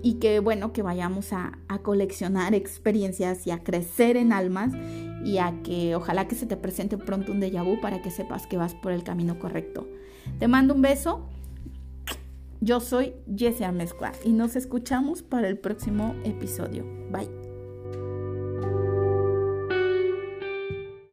Y 0.03 0.15
que 0.15 0.41
bueno, 0.41 0.73
que 0.73 0.83
vayamos 0.83 1.33
a, 1.33 1.59
a 1.69 1.79
coleccionar 1.79 2.55
experiencias 2.55 3.47
y 3.47 3.51
a 3.51 3.63
crecer 3.63 4.17
en 4.17 4.33
almas 4.33 4.73
y 5.25 5.39
a 5.39 5.63
que 5.63 5.97
ojalá 5.97 6.29
que 6.29 6.37
se 6.37 6.47
te 6.47 6.57
presente 6.57 6.97
pronto 6.97 7.33
un 7.33 7.41
déjà 7.41 7.65
vu 7.65 7.81
para 7.81 8.03
que 8.03 8.11
sepas 8.11 8.47
que 8.47 8.57
vas 8.57 8.75
por 8.75 8.93
el 8.93 9.03
camino 9.03 9.39
correcto. 9.39 9.89
Te 10.39 10.49
mando 10.49 10.75
un 10.75 10.83
beso. 10.83 11.27
Yo 12.61 12.81
soy 12.81 13.15
Jessia 13.37 13.71
Mezcua 13.73 14.13
y 14.25 14.33
nos 14.33 14.57
escuchamos 14.57 15.23
para 15.23 15.49
el 15.49 15.59
próximo 15.59 16.15
episodio. 16.25 16.85
Bye. 17.11 17.46